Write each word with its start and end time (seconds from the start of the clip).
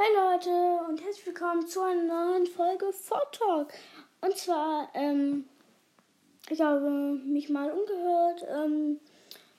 Hey 0.00 0.14
Leute 0.14 0.50
und 0.88 1.02
herzlich 1.02 1.26
willkommen 1.26 1.66
zu 1.66 1.82
einer 1.82 2.04
neuen 2.04 2.46
Folge 2.46 2.92
Vortalk. 2.92 3.74
Und 4.20 4.36
zwar, 4.36 4.88
ähm, 4.94 5.48
ich 6.48 6.60
habe 6.60 6.88
mich 6.88 7.48
mal 7.48 7.72
umgehört, 7.72 8.46
ähm, 8.48 9.00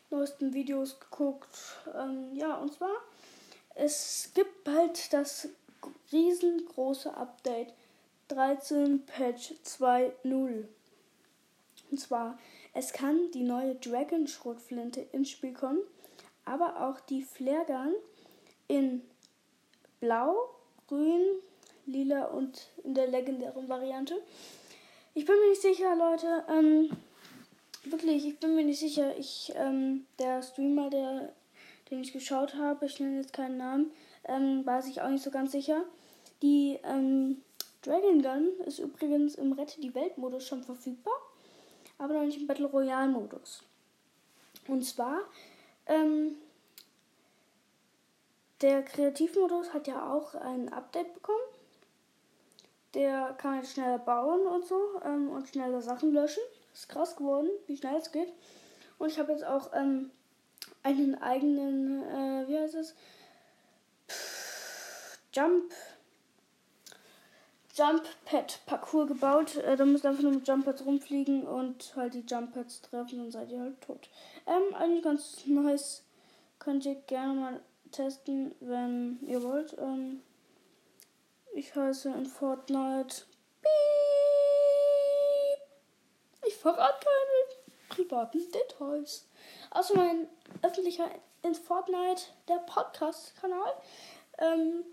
neuesten 0.09 0.53
Videos 0.53 0.97
geguckt. 0.97 1.49
Ähm, 1.93 2.29
ja, 2.35 2.55
und 2.55 2.71
zwar, 2.71 3.01
es 3.75 4.31
gibt 4.33 4.63
bald 4.63 5.11
das 5.11 5.49
riesengroße 6.13 7.13
Update 7.17 7.73
13 8.29 9.05
Patch 9.07 9.55
2.0. 9.65 10.63
Und 11.91 11.99
zwar, 11.99 12.39
es 12.73 12.93
kann 12.93 13.29
die 13.31 13.43
neue 13.43 13.75
Dragon 13.75 14.25
Schrotflinte 14.25 15.01
ins 15.11 15.31
Spiel 15.31 15.51
kommen, 15.51 15.81
aber 16.45 16.87
auch 16.87 17.01
die 17.01 17.23
Flare 17.23 17.65
Gun 17.65 17.95
in 18.69 19.01
Blau, 19.99 20.49
Grün, 20.87 21.21
Lila 21.85 22.25
und 22.25 22.67
in 22.83 22.93
der 22.93 23.07
legendären 23.07 23.67
Variante. 23.67 24.21
Ich 25.13 25.25
bin 25.25 25.35
mir 25.39 25.49
nicht 25.49 25.61
sicher, 25.61 25.95
Leute. 25.95 26.43
Ähm, 26.49 26.89
wirklich, 27.83 28.25
ich 28.25 28.39
bin 28.39 28.55
mir 28.55 28.63
nicht 28.63 28.79
sicher. 28.79 29.17
Ich, 29.17 29.51
ähm, 29.55 30.05
der 30.19 30.41
Streamer, 30.41 30.89
der, 30.89 31.33
den 31.89 32.01
ich 32.01 32.13
geschaut 32.13 32.55
habe, 32.55 32.85
ich 32.85 32.99
nenne 32.99 33.17
jetzt 33.17 33.33
keinen 33.33 33.57
Namen, 33.57 33.91
ähm, 34.25 34.65
war 34.65 34.81
sich 34.81 35.01
auch 35.01 35.09
nicht 35.09 35.23
so 35.23 35.31
ganz 35.31 35.51
sicher. 35.51 35.83
Die 36.41 36.79
ähm, 36.83 37.41
Dragon 37.81 38.21
Gun 38.21 38.51
ist 38.65 38.79
übrigens 38.79 39.35
im 39.35 39.53
Rette 39.53 39.81
die 39.81 39.95
Welt 39.95 40.17
Modus 40.17 40.45
schon 40.45 40.63
verfügbar, 40.63 41.13
aber 41.97 42.13
noch 42.13 42.23
nicht 42.23 42.39
im 42.39 42.47
Battle 42.47 42.67
Royale 42.67 43.11
Modus. 43.11 43.63
Und 44.67 44.83
zwar 44.83 45.21
ähm, 45.87 46.35
der 48.61 48.83
Kreativmodus 48.83 49.73
hat 49.73 49.87
ja 49.87 50.13
auch 50.13 50.35
ein 50.35 50.71
Update 50.73 51.13
bekommen. 51.13 51.39
Der 52.93 53.35
kann 53.37 53.55
jetzt 53.55 53.73
schneller 53.73 53.99
bauen 53.99 54.47
und 54.47 54.65
so 54.65 54.79
ähm, 55.05 55.29
und 55.29 55.47
schneller 55.47 55.81
Sachen 55.81 56.11
löschen. 56.11 56.43
Ist 56.73 56.89
krass 56.89 57.15
geworden, 57.15 57.49
wie 57.67 57.77
schnell 57.77 57.95
es 57.97 58.11
geht. 58.11 58.31
Und 58.97 59.11
ich 59.11 59.19
habe 59.19 59.31
jetzt 59.31 59.45
auch 59.45 59.71
ähm, 59.73 60.11
einen 60.83 61.21
eigenen, 61.21 62.03
äh, 62.03 62.47
wie 62.47 62.57
heißt 62.57 62.75
es? 62.75 62.95
Jump. 65.33 65.71
Jump 67.75 68.03
Pad 68.25 68.59
Parcours 68.65 69.07
gebaut. 69.07 69.55
Äh, 69.57 69.77
da 69.77 69.85
müsst 69.85 70.03
ihr 70.03 70.09
einfach 70.09 70.23
nur 70.23 70.33
mit 70.33 70.47
Jump 70.47 70.65
Pads 70.65 70.85
rumfliegen 70.85 71.43
und 71.43 71.95
halt 71.95 72.13
die 72.13 72.25
Jump 72.27 72.53
Pads 72.53 72.81
treffen, 72.81 73.19
dann 73.19 73.31
seid 73.31 73.51
ihr 73.51 73.61
halt 73.61 73.79
tot. 73.81 74.09
Ähm, 74.47 74.75
eigentlich 74.75 75.03
ganz 75.03 75.45
nice. 75.45 76.03
Könnt 76.57 76.85
ihr 76.85 76.95
gerne 76.95 77.33
mal 77.33 77.61
testen, 77.91 78.55
wenn 78.59 79.19
ihr 79.21 79.43
wollt. 79.43 79.77
Ähm, 79.77 80.21
ich 81.53 81.75
heiße 81.75 82.09
in 82.09 82.25
Fortnite. 82.25 83.23
Beep. 83.61 83.69
Ich 86.47 86.55
verrate 86.55 87.05
keine 87.05 87.59
privaten 87.89 88.51
Details. 88.51 89.27
Außer 89.71 89.95
mein 89.95 90.27
öffentlicher 90.61 91.09
in 91.43 91.55
Fortnite, 91.55 92.23
der 92.47 92.59
Podcast-Kanal. 92.65 93.73
Ähm, 94.37 94.83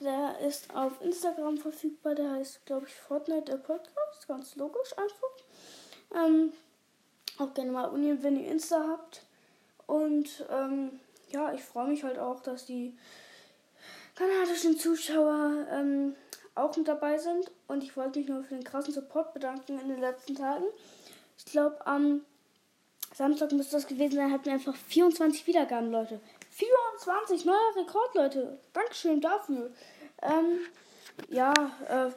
der 0.00 0.38
ist 0.40 0.74
auf 0.74 1.00
Instagram 1.00 1.58
verfügbar. 1.58 2.14
Der 2.14 2.32
heißt, 2.32 2.66
glaube 2.66 2.86
ich, 2.86 2.94
Fortnite 2.94 3.52
der 3.52 3.58
Podcast. 3.58 4.26
Ganz 4.28 4.56
logisch 4.56 4.96
einfach. 4.98 6.24
Ähm, 6.26 6.52
auch 7.38 7.52
gerne 7.54 7.72
mal 7.72 7.84
abonnieren, 7.84 8.22
wenn 8.22 8.38
ihr 8.38 8.50
Insta 8.50 8.86
habt. 8.88 9.22
Und 9.86 10.46
ähm, 10.50 11.00
ja, 11.34 11.52
ich 11.52 11.62
freue 11.62 11.88
mich 11.88 12.04
halt 12.04 12.18
auch, 12.18 12.40
dass 12.40 12.64
die 12.64 12.96
kanadischen 14.14 14.78
Zuschauer 14.78 15.66
ähm, 15.70 16.14
auch 16.54 16.76
mit 16.76 16.88
dabei 16.88 17.18
sind. 17.18 17.50
Und 17.66 17.82
ich 17.82 17.96
wollte 17.96 18.20
mich 18.20 18.28
nur 18.28 18.44
für 18.44 18.54
den 18.54 18.64
krassen 18.64 18.94
Support 18.94 19.34
bedanken 19.34 19.78
in 19.78 19.88
den 19.88 20.00
letzten 20.00 20.36
Tagen. 20.36 20.64
Ich 21.36 21.46
glaube, 21.46 21.84
am 21.86 22.22
Samstag 23.14 23.52
müsste 23.52 23.76
das 23.76 23.86
gewesen 23.86 24.14
sein, 24.14 24.32
hatten 24.32 24.46
wir 24.46 24.52
einfach 24.52 24.76
24 24.76 25.46
Wiedergaben, 25.46 25.90
Leute. 25.90 26.20
24, 26.50 27.44
neuer 27.44 27.76
Rekord, 27.76 28.14
Leute. 28.14 28.58
Dankeschön 28.72 29.20
dafür. 29.20 29.72
Ähm, 30.22 30.60
ja, 31.28 31.52
äh, 31.88 32.10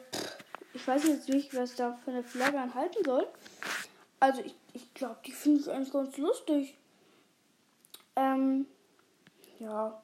ich 0.74 0.86
weiß 0.86 1.04
jetzt 1.08 1.28
nicht, 1.28 1.54
was 1.56 1.74
da 1.74 1.98
für 2.04 2.12
eine 2.12 2.22
Flagge 2.22 2.60
anhalten 2.60 3.04
soll. 3.04 3.26
Also, 4.20 4.42
ich, 4.42 4.54
ich 4.74 4.94
glaube, 4.94 5.18
die 5.26 5.32
finde 5.32 5.60
ich 5.60 5.70
eigentlich 5.70 5.92
ganz 5.92 6.16
lustig. 6.16 6.76
Ähm, 8.16 8.66
ja, 9.58 10.00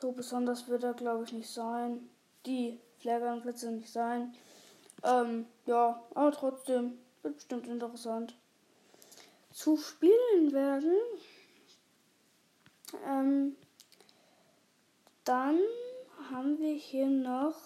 so 0.00 0.12
besonders 0.12 0.68
wird 0.68 0.82
er, 0.82 0.94
glaube 0.94 1.24
ich, 1.24 1.32
nicht 1.32 1.50
sein. 1.50 2.08
Die 2.46 2.80
Flaggenplätze 2.98 3.70
nicht 3.70 3.92
sein. 3.92 4.34
Ähm, 5.02 5.46
ja, 5.66 6.02
aber 6.14 6.32
trotzdem 6.32 6.98
wird 7.22 7.36
bestimmt 7.36 7.66
interessant. 7.66 8.34
Zu 9.52 9.76
spielen 9.76 10.52
werden. 10.52 10.96
Ähm, 13.06 13.56
dann 15.24 15.58
haben 16.30 16.58
wir 16.58 16.74
hier 16.74 17.06
noch 17.06 17.56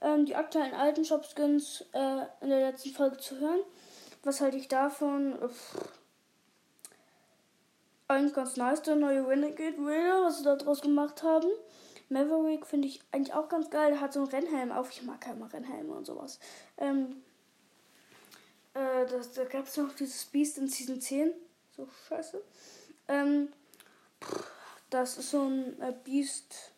ähm, 0.00 0.26
die 0.26 0.36
aktuellen 0.36 0.74
alten 0.74 1.04
Shop-Skins 1.04 1.84
äh, 1.92 2.26
in 2.40 2.50
der 2.50 2.70
letzten 2.70 2.90
Folge 2.90 3.18
zu 3.18 3.38
hören. 3.38 3.60
Was 4.22 4.40
halte 4.40 4.56
ich 4.56 4.68
davon? 4.68 5.38
Pff 5.38 6.01
eigentlich 8.12 8.34
ganz 8.34 8.56
nice, 8.56 8.82
der 8.82 8.96
neue 8.96 9.26
Renegade 9.26 9.76
Raider, 9.78 10.24
was 10.24 10.38
sie 10.38 10.44
da 10.44 10.56
draus 10.56 10.80
gemacht 10.80 11.22
haben. 11.22 11.48
Maverick 12.08 12.66
finde 12.66 12.88
ich 12.88 13.00
eigentlich 13.10 13.34
auch 13.34 13.48
ganz 13.48 13.70
geil. 13.70 13.92
Der 13.92 14.00
hat 14.00 14.12
so 14.12 14.20
einen 14.20 14.28
Rennhelm 14.28 14.70
auf. 14.70 14.90
Ich 14.90 15.02
mag 15.02 15.24
ja 15.26 15.32
immer 15.32 15.52
Rennhelme 15.52 15.92
und 15.92 16.06
sowas. 16.06 16.38
Ähm, 16.76 17.22
äh, 18.74 19.06
das, 19.06 19.32
da 19.32 19.44
gab 19.44 19.66
es 19.66 19.76
noch 19.76 19.94
dieses 19.94 20.24
Beast 20.26 20.58
in 20.58 20.68
Season 20.68 21.00
10. 21.00 21.32
So 21.76 21.88
scheiße. 22.08 22.42
Ähm, 23.08 23.48
das 24.90 25.18
ist 25.18 25.30
so 25.30 25.42
ein 25.42 25.80
äh, 25.80 25.94
Beast 26.04 26.72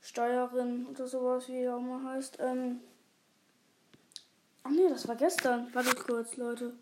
Steuerin 0.00 0.86
oder 0.86 1.06
sowas, 1.06 1.48
wie 1.48 1.62
er 1.62 1.76
auch 1.76 1.80
mal 1.80 2.14
heißt. 2.14 2.38
Ähm, 2.40 2.80
ach 4.62 4.70
nee, 4.70 4.88
das 4.88 5.06
war 5.08 5.16
gestern. 5.16 5.68
Warte 5.74 5.94
kurz, 5.96 6.36
Leute. 6.36 6.74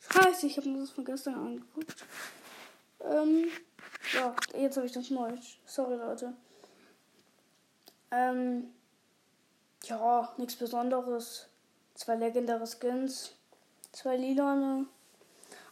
Scheiße, 0.00 0.46
ich 0.46 0.56
habe 0.56 0.68
mir 0.68 0.80
das 0.80 0.90
von 0.90 1.04
gestern 1.04 1.34
angeguckt. 1.34 2.04
Ähm, 3.04 3.48
ja, 4.14 4.34
jetzt 4.58 4.76
habe 4.76 4.86
ich 4.86 4.92
das 4.92 5.10
neu. 5.10 5.32
Sorry, 5.66 5.96
Leute. 5.96 6.34
Ähm, 8.10 8.72
ja, 9.84 10.32
nichts 10.36 10.56
Besonderes. 10.56 11.48
Zwei 11.94 12.16
legendäre 12.16 12.66
Skins. 12.66 13.32
Zwei 13.92 14.16
lilane. 14.16 14.86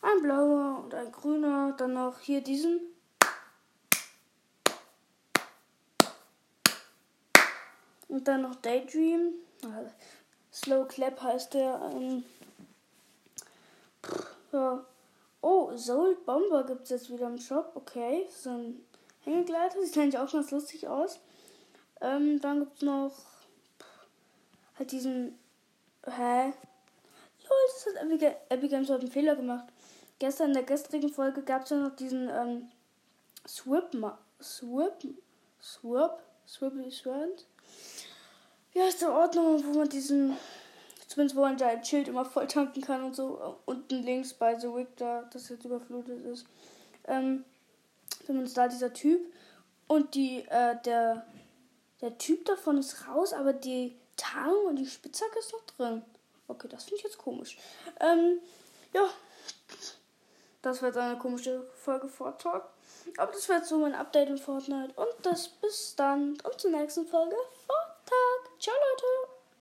Ein 0.02 0.22
blauer 0.22 0.84
und 0.84 0.94
ein 0.94 1.12
grüner. 1.12 1.74
Dann 1.76 1.94
noch 1.94 2.20
hier 2.20 2.42
diesen. 2.42 2.80
Und 8.08 8.26
dann 8.26 8.42
noch 8.42 8.56
Daydream. 8.56 9.34
Slow 10.52 10.86
Clap 10.88 11.22
heißt 11.22 11.54
der. 11.54 11.80
Ähm, 11.94 12.24
ja. 14.52 14.84
Oh, 15.43 15.75
Soul 15.77 16.17
Bomber 16.27 16.65
gibt 16.65 16.83
es 16.83 16.91
jetzt 16.91 17.11
wieder 17.11 17.27
im 17.27 17.39
Shop. 17.39 17.73
Okay, 17.75 18.27
so 18.31 18.51
ein 18.51 18.84
Hängegleiter. 19.21 19.81
Sieht 19.84 19.97
eigentlich 19.99 20.19
auch 20.19 20.31
ganz 20.31 20.51
lustig 20.51 20.89
aus. 20.89 21.21
Ähm, 22.01 22.41
dann 22.41 22.61
gibt 22.61 22.77
es 22.77 22.83
noch 22.83 23.12
halt 24.78 24.93
diesen. 24.93 25.39
Hä? 26.05 26.53
Lol, 27.49 27.59
das 27.75 27.87
hat 27.87 28.03
Epic, 28.03 28.37
Epic 28.49 28.69
Games 28.69 28.91
hat 28.91 29.01
einen 29.01 29.11
Fehler 29.11 29.37
gemacht. 29.37 29.65
Gestern 30.19 30.49
in 30.49 30.55
der 30.55 30.62
gestrigen 30.65 31.11
Folge 31.11 31.43
gab 31.43 31.65
es 31.65 31.71
ja 31.71 31.77
noch 31.78 31.97
diesen 31.97 32.28
ähm, 32.28 32.71
Swip. 33.47 33.91
Swip. 34.43 35.15
Swip. 35.62 36.13
Swip. 36.47 36.93
Swip. 36.93 37.45
Wie 38.72 38.81
heißt 38.81 39.03
der 39.03 39.13
Ordnung, 39.13 39.65
wo 39.65 39.78
man 39.78 39.89
diesen 39.89 40.36
Zumindest 41.10 41.36
wo 41.36 41.41
man 41.41 41.59
sein 41.59 41.84
Schild 41.84 42.07
immer 42.07 42.24
voll 42.24 42.47
tanken 42.47 42.83
kann 42.83 43.03
und 43.03 43.16
so. 43.16 43.57
Unten 43.65 44.04
links 44.04 44.33
bei 44.33 44.57
The 44.57 44.68
Wick, 44.68 44.97
da 44.97 45.28
das 45.33 45.48
jetzt 45.48 45.65
überflutet 45.65 46.24
ist. 46.24 46.47
Ähm, 47.09 47.45
zumindest 48.24 48.57
da 48.57 48.68
dieser 48.68 48.92
Typ. 48.92 49.21
Und 49.89 50.15
die, 50.15 50.47
äh, 50.48 50.80
der, 50.84 51.27
der 52.01 52.16
Typ 52.16 52.45
davon 52.45 52.78
ist 52.78 53.09
raus, 53.09 53.33
aber 53.33 53.53
die 53.53 53.97
Tarnung 54.16 54.66
und 54.66 54.77
die 54.77 54.86
Spitzhacke 54.86 55.36
ist 55.41 55.53
noch 55.53 55.65
drin. 55.77 56.04
Okay, 56.47 56.68
das 56.68 56.84
finde 56.84 56.98
ich 56.98 57.03
jetzt 57.03 57.18
komisch. 57.18 57.59
Ähm, 57.98 58.39
ja. 58.95 59.09
Das 60.62 60.80
war 60.80 60.91
jetzt 60.91 60.98
eine 60.98 61.18
komische 61.18 61.66
Folge 61.74 62.09
Vortalk. 62.09 62.68
Aber 63.16 63.33
das 63.33 63.48
war 63.48 63.57
jetzt 63.57 63.68
so 63.68 63.78
mein 63.78 63.97
Update 63.97 64.28
in 64.28 64.39
Fortnite. 64.39 64.92
Und 64.95 65.09
das 65.24 65.48
bis 65.48 65.97
dann 65.97 66.39
und 66.45 66.60
zur 66.60 66.71
nächsten 66.71 67.04
Folge 67.04 67.34
Vortalk. 67.66 68.60
Ciao, 68.60 68.77
Leute. 68.77 69.29